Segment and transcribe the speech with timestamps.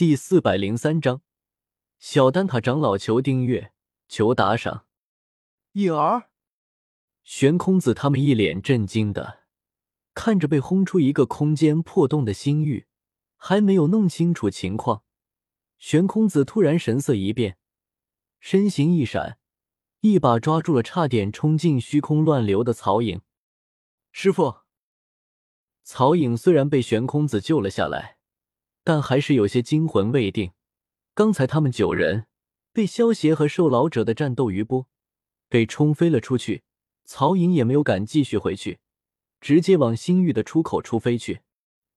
[0.00, 1.20] 第四百零三章，
[1.98, 3.74] 小丹塔长老求订阅，
[4.08, 4.86] 求打赏。
[5.72, 6.30] 颖儿，
[7.22, 9.40] 玄空子他们一脸震惊的
[10.14, 12.86] 看着被轰出一个空间破洞的星域，
[13.36, 15.02] 还没有弄清楚情况，
[15.76, 17.58] 玄空子突然神色一变，
[18.38, 19.38] 身形一闪，
[20.00, 23.20] 一把抓住了差点冲进虚空乱流的曹颖。
[24.12, 24.60] 师傅，
[25.82, 28.16] 曹颖虽然被悬空子救了下来，
[28.90, 30.50] 但还是有些惊魂未定。
[31.14, 32.26] 刚才他们九人
[32.72, 34.88] 被萧协和兽老者的战斗余波
[35.48, 36.64] 给冲飞了出去，
[37.04, 38.80] 曹颖也没有敢继续回去，
[39.40, 41.42] 直接往星域的出口处飞去。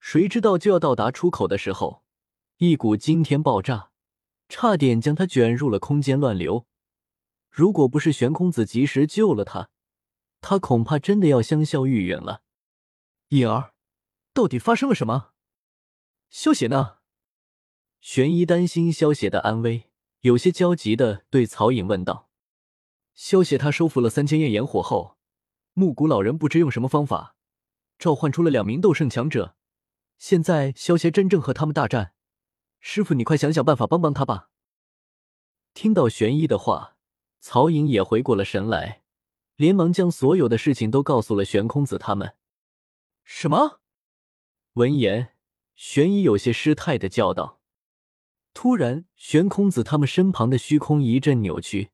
[0.00, 2.02] 谁知道就要到达出口的时候，
[2.58, 3.88] 一股惊天爆炸，
[4.50, 6.66] 差点将他卷入了空间乱流。
[7.50, 9.70] 如果不是玄空子及时救了他，
[10.42, 12.42] 他恐怕真的要香消玉殒了。
[13.28, 13.72] 颖儿，
[14.34, 15.31] 到底发生了什么？
[16.32, 16.96] 萧邪呢？
[18.00, 19.90] 玄一担心萧邪的安危，
[20.20, 22.30] 有些焦急的对曹颖问道
[23.12, 25.18] ：“萧邪他收服了三千焱炎火后，
[25.74, 27.36] 木谷老人不知用什么方法，
[27.98, 29.56] 召唤出了两名斗圣强者。
[30.16, 32.14] 现在萧邪真正和他们大战，
[32.80, 34.48] 师傅你快想想办法帮帮他吧。”
[35.74, 36.96] 听到玄一的话，
[37.40, 39.02] 曹颖也回过了神来。
[39.56, 42.36] 连忙将所有的事情都告诉了玄空子他们。
[43.22, 43.82] 什么？
[44.72, 45.36] 闻言，
[45.74, 47.60] 玄一有些失态的叫道。
[48.54, 51.90] 突然，玄空子他们身旁的虚空一阵扭曲，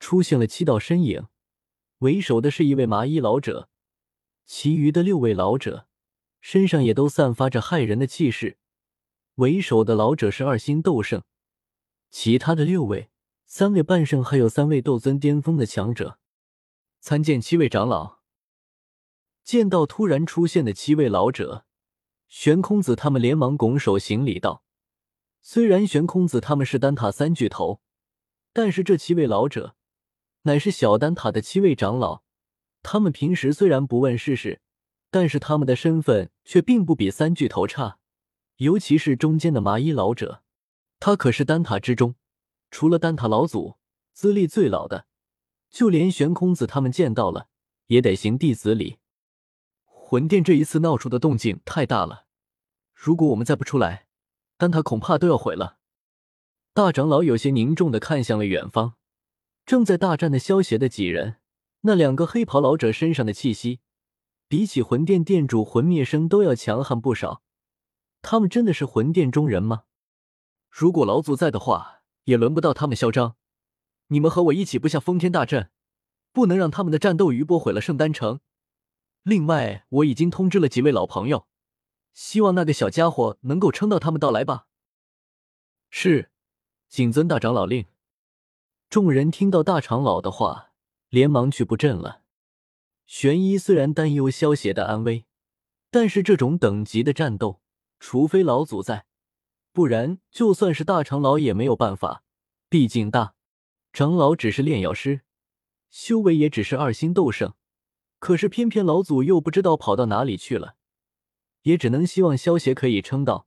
[0.00, 1.28] 出现了七道身影。
[1.98, 3.68] 为首的是一位麻衣老者，
[4.44, 5.86] 其余的六位老者
[6.40, 8.58] 身上也都散发着骇人的气势。
[9.36, 11.22] 为首的老者是二星斗圣，
[12.10, 13.10] 其他的六位，
[13.46, 16.18] 三位半圣，还有三位斗尊巅峰的强者。
[17.00, 18.18] 参见七位长老。
[19.44, 21.64] 见到突然出现的七位老者，
[22.28, 24.62] 玄空子他们连忙拱手行礼道
[25.40, 27.80] ：“虽然玄空子他们是丹塔三巨头，
[28.52, 29.74] 但是这七位老者
[30.42, 32.22] 乃是小丹塔的七位长老。
[32.82, 34.60] 他们平时虽然不问世事，
[35.10, 37.98] 但是他们的身份却并不比三巨头差。
[38.56, 40.42] 尤其是中间的麻衣老者，
[41.00, 42.14] 他可是丹塔之中
[42.70, 43.76] 除了丹塔老祖
[44.12, 45.06] 资历最老的。”
[45.70, 47.48] 就连玄空子他们见到了，
[47.88, 48.96] 也得行弟子礼。
[50.10, 52.24] 魂殿这一次闹出的动静太大了，
[52.94, 54.06] 如果我们再不出来，
[54.56, 55.76] 丹塔恐怕都要毁了。
[56.72, 58.94] 大长老有些凝重的看向了远方，
[59.66, 61.36] 正在大战的萧协的几人。
[61.82, 63.80] 那两个黑袍老者身上的气息，
[64.48, 67.42] 比起魂殿殿主魂灭生都要强悍不少。
[68.22, 69.82] 他们真的是魂殿中人吗？
[70.70, 73.36] 如果老祖在的话，也轮不到他们嚣张。
[74.06, 75.68] 你们和我一起布下封天大阵，
[76.32, 78.40] 不能让他们的战斗余波毁了圣丹城。
[79.28, 81.46] 另外，我已经通知了几位老朋友，
[82.14, 84.68] 希望那个小家伙能够撑到他们到来吧。
[85.90, 86.30] 是，
[86.88, 87.84] 谨遵大长老令。
[88.88, 90.70] 众人听到大长老的话，
[91.10, 92.22] 连忙去布阵了。
[93.04, 95.26] 玄一虽然担忧萧邪的安危，
[95.90, 97.60] 但是这种等级的战斗，
[98.00, 99.04] 除非老祖在，
[99.72, 102.22] 不然就算是大长老也没有办法。
[102.70, 103.34] 毕竟大。
[103.92, 105.20] 长老只是炼药师，
[105.90, 107.52] 修为也只是二星斗圣，
[108.18, 110.76] 可是偏偏老祖又不知道跑到哪里去了，
[111.62, 113.46] 也只能希望萧协可以撑到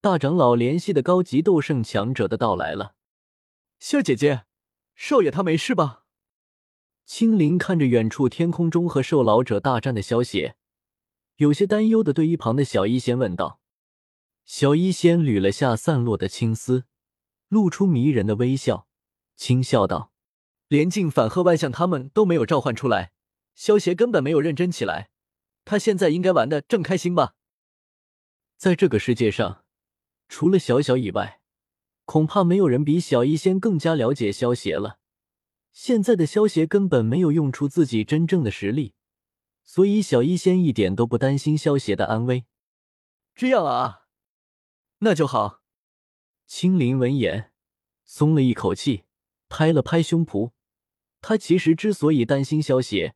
[0.00, 2.94] 大长老联系的高级斗圣强者的到来了。
[3.78, 4.44] 萧姐姐，
[4.94, 6.04] 少爷他没事吧？
[7.04, 10.56] 青灵看着远处天空中和兽老者大战的萧协，
[11.36, 13.60] 有些担忧的对一旁的小医仙问道。
[14.44, 16.84] 小医仙捋了下散落的青丝，
[17.48, 18.86] 露出迷人的微笑。
[19.36, 20.12] 轻笑道
[20.68, 23.12] ：“连镜反贺万象他们都没有召唤出来，
[23.54, 25.10] 萧协根本没有认真起来。
[25.64, 27.34] 他现在应该玩的正开心吧？
[28.56, 29.64] 在这个世界上，
[30.28, 31.40] 除了小小以外，
[32.04, 34.98] 恐怕没有人比小医仙更加了解萧协了。
[35.72, 38.94] 现在的萧协根本没有用出自己真正的实力，
[39.62, 42.44] 所以小医仙一点都不担心萧协的安危。
[43.34, 44.06] 这样啊，
[44.98, 45.62] 那就好。”
[46.46, 47.52] 青灵闻言
[48.04, 49.04] 松了一口气。
[49.54, 50.52] 拍了拍胸脯，
[51.20, 53.14] 他其实之所以担心萧邪，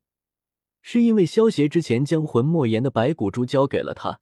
[0.89, 4.21] 是因为萧邪之前将魂莫言的白骨珠交给了他。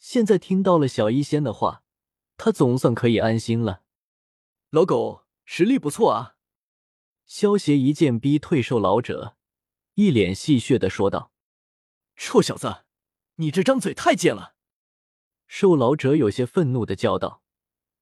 [0.00, 1.84] 现在听到了小医仙的话，
[2.36, 3.84] 他总算可以安心了。
[4.70, 6.34] 老狗实力不错啊！
[7.26, 9.36] 萧邪一剑逼退兽老者，
[9.94, 11.30] 一脸戏谑的说道
[12.18, 12.78] ：“臭小子，
[13.36, 14.56] 你这张嘴太贱了！”
[15.46, 17.44] 兽老者有些愤怒的叫道：“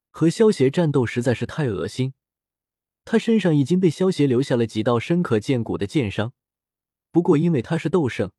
[0.09, 2.15] 和萧邪战斗实在是太恶心。”
[3.05, 6.33] 他身上已经被萧邪留下了几道深可见骨的剑伤，
[7.17, 8.31] 不过因为他是斗圣，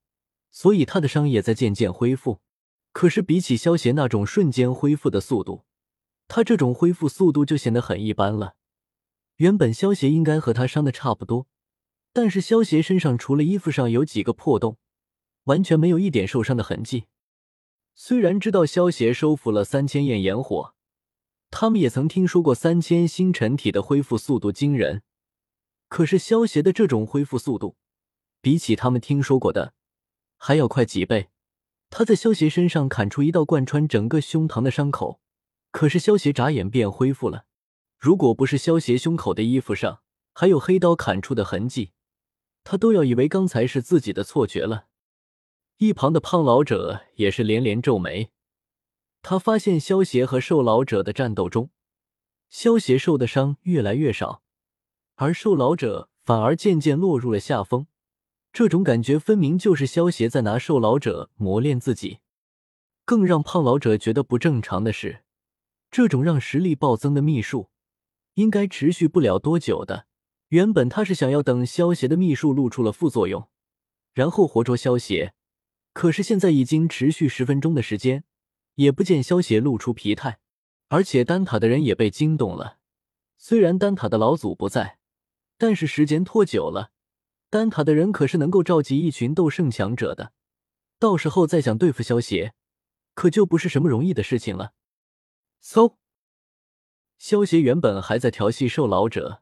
[0.51, 2.41] 所以他的伤也在渐渐恢复。
[2.91, 5.65] 可是比起萧邪那种瞬间恢复的速度，
[6.27, 8.53] 他这种恢复速度就显得很一般了。
[9.37, 11.47] 原本萧协应该和他伤的差不多，
[12.13, 14.77] 但是萧协身上除了衣服上有几个破洞，
[15.45, 17.05] 完全没有一点受伤的痕迹。
[17.95, 20.75] 虽然知道萧协收服了三千焰炎火，
[21.49, 25.01] 他们也曾听说过三千星辰体的恢复速度惊人，
[25.87, 27.75] 可是萧协的这种恢复速度，
[28.47, 29.73] 比起他们听说过的
[30.37, 31.27] 还要快几倍。
[31.89, 35.19] 他在萧协身上砍出一道贯穿整个胸膛的伤口，
[35.71, 37.43] 可是萧协眨眼便恢复了。
[37.99, 39.99] 如果不是萧协胸口的衣服上
[40.31, 41.91] 还有黑刀砍出的痕迹，
[42.63, 44.85] 他都要以为刚才是自己的错觉了。
[45.79, 48.31] 一旁的胖老者也是连连皱眉，
[49.21, 51.69] 他发现萧协和瘦老者的战斗中，
[52.47, 54.41] 萧协受的伤越来越少，
[55.15, 57.87] 而瘦老者反而渐渐落入了下风。
[58.57, 62.21] 这种感觉分明就是萧协在拿瘦老者磨练自己。
[63.05, 65.21] 更让胖老者觉得不正常的是，
[65.91, 67.69] 这种让实力暴增的秘术，
[68.33, 70.07] 应该持续不了多久的。
[70.47, 73.47] 原本他是想要等萧协的秘术露出了副作用，
[74.15, 75.35] 然后活捉萧协。
[75.93, 78.23] 可是现在已经持续十分钟的时间，
[78.73, 80.39] 也不见萧协露出疲态，
[80.87, 82.79] 而且丹塔的人也被惊动了。
[83.37, 84.97] 虽然丹塔的老祖不在，
[85.59, 86.89] 但是时间拖久了。
[87.49, 90.33] 丹塔的人可是能够召集一群斗圣强者的，
[90.99, 92.53] 到时候再想对付萧邪，
[93.13, 94.73] 可就不是什么容易的事情了。
[95.63, 95.95] 嗖！
[97.17, 99.41] 萧邪原本还在调戏瘦老者，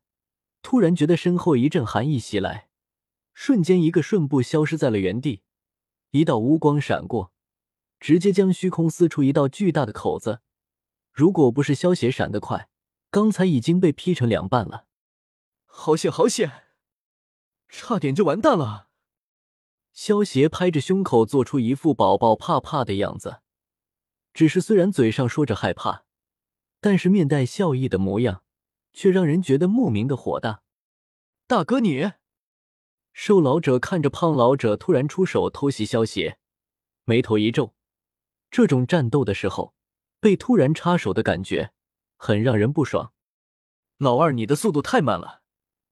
[0.62, 2.70] 突然觉得身后一阵寒意袭来，
[3.34, 5.42] 瞬间一个瞬步消失在了原地。
[6.12, 7.34] 一道乌光闪过，
[8.00, 10.42] 直接将虚空撕出一道巨大的口子。
[11.12, 12.70] 如果不是萧邪闪得快，
[13.10, 14.86] 刚才已经被劈成两半了。
[15.66, 16.65] 好险，好险！
[17.78, 18.88] 差点就完蛋了！
[19.92, 23.42] 萧协拍着胸口，做出一副宝宝怕怕的样子。
[24.34, 26.06] 只是虽然嘴上说着害怕，
[26.80, 28.44] 但是面带笑意的模样，
[28.92, 30.64] 却让人觉得莫名的火大。
[31.48, 32.12] 大哥，你……
[33.14, 36.38] 瘦老者看着胖老者突然出手偷袭萧协，
[37.04, 37.74] 眉头一皱。
[38.52, 39.74] 这种战斗的时候
[40.20, 41.72] 被突然插手的感觉，
[42.18, 43.14] 很让人不爽。
[43.98, 45.44] 老二，你的速度太慢了，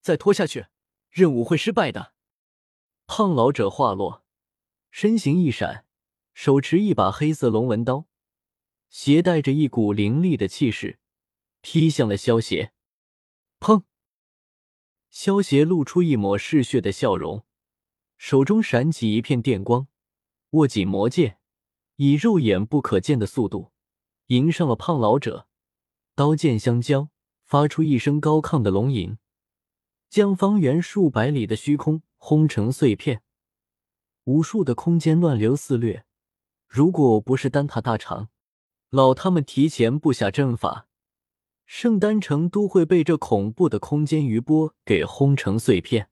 [0.01, 0.67] 再拖下去。
[1.13, 2.15] 任务会失败的。
[3.05, 4.23] 胖老者话落，
[4.89, 5.85] 身形一闪，
[6.33, 8.07] 手持一把黑色龙纹刀，
[8.89, 10.97] 携带着一股凌厉的气势，
[11.61, 12.73] 劈向了萧邪。
[13.59, 13.83] 砰！
[15.11, 17.45] 萧邪露出一抹嗜血的笑容，
[18.17, 19.87] 手中闪起一片电光，
[20.51, 21.37] 握紧魔剑，
[21.97, 23.71] 以肉眼不可见的速度
[24.27, 25.47] 迎上了胖老者。
[26.15, 27.09] 刀剑相交，
[27.43, 29.19] 发出一声高亢的龙吟。
[30.13, 33.23] 将方圆数百里的虚空轰成碎片，
[34.25, 36.05] 无数的空间乱流肆虐。
[36.67, 38.29] 如果不是丹塔大长
[38.91, 40.85] 老他们提前布下阵法，
[41.65, 46.11] 圣丹城都会被这恐怖的空间余波给轰成碎片。